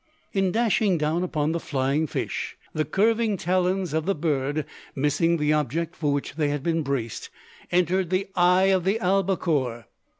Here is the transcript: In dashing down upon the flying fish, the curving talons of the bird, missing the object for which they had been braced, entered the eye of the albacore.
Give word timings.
In 0.33 0.51
dashing 0.51 0.97
down 0.97 1.21
upon 1.21 1.51
the 1.51 1.59
flying 1.59 2.07
fish, 2.07 2.57
the 2.73 2.85
curving 2.85 3.37
talons 3.37 3.93
of 3.93 4.07
the 4.07 4.15
bird, 4.15 4.65
missing 4.95 5.37
the 5.37 5.53
object 5.53 5.95
for 5.95 6.11
which 6.11 6.37
they 6.37 6.47
had 6.49 6.63
been 6.63 6.81
braced, 6.81 7.29
entered 7.71 8.09
the 8.09 8.27
eye 8.35 8.71
of 8.73 8.83
the 8.83 8.97
albacore. 8.99 9.85